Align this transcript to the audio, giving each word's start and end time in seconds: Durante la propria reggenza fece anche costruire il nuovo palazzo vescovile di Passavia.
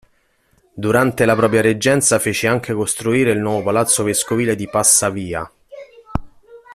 Durante 0.73 1.25
la 1.25 1.35
propria 1.35 1.61
reggenza 1.61 2.17
fece 2.17 2.47
anche 2.47 2.73
costruire 2.73 3.33
il 3.33 3.37
nuovo 3.37 3.61
palazzo 3.61 4.01
vescovile 4.01 4.55
di 4.55 4.67
Passavia. 4.67 5.47